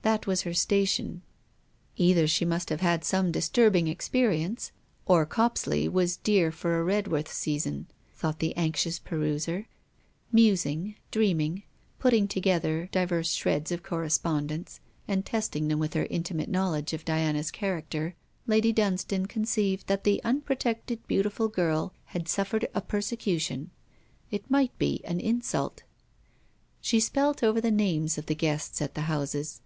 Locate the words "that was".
0.00-0.42